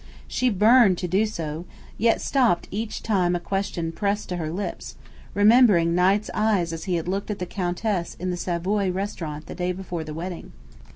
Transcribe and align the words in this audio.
She 0.27 0.49
burned 0.49 0.97
to 0.97 1.07
do 1.07 1.27
so, 1.27 1.65
yet 1.95 2.21
stopped 2.21 2.67
each 2.71 3.03
time 3.03 3.35
a 3.35 3.39
question 3.39 3.91
pressed 3.91 4.29
to 4.29 4.37
her 4.37 4.49
lips, 4.49 4.95
remembering 5.35 5.93
Knight's 5.93 6.31
eyes 6.33 6.73
as 6.73 6.85
he 6.85 6.95
had 6.95 7.07
looked 7.07 7.29
at 7.29 7.37
the 7.37 7.45
Countess 7.45 8.15
in 8.19 8.31
the 8.31 8.35
Savoy 8.35 8.89
restaurant 8.89 9.45
the 9.45 9.53
day 9.53 9.71
before 9.71 10.03
the 10.03 10.15
wedding. 10.15 10.53